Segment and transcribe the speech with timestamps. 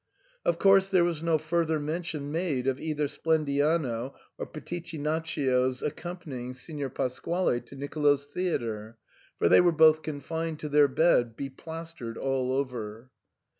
[0.43, 6.89] Of course there was no further mention made of either Splendiano or Pitichinaccio's accompanying Signor
[6.89, 8.97] Pasquale to Nicolo's theatre,
[9.37, 13.11] for they were both confined to their bed beplastered all over.